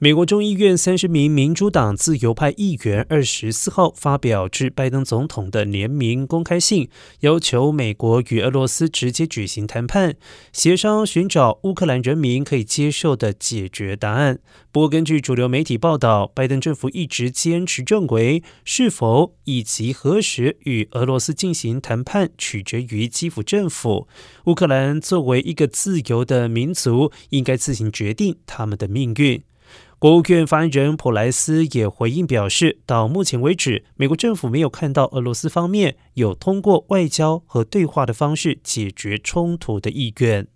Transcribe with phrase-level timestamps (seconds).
[0.00, 6.88] 美国众议院三十名民主党自由派议员二十四号发表致拜登总统的联名公开信，
[7.22, 10.14] 要求美国与俄罗斯直接举行谈判，
[10.52, 14.38] 协商寻找乌克兰人民可以接受的解决答案。
[14.70, 24.06] 不过，根据主流媒体报道，拜登政府一直坚持认为，是否以及何时与俄罗斯进行谈判，取决于基辅政府。
[24.44, 29.42] 乌克兰作为一个自由的民族，应该自行决定他们的命运。
[30.00, 40.46] 国务院发言人普莱斯也回应表示，到目前为止，美国政府没有看到俄罗斯方面有通过外交和对话的方式解决冲突的意愿。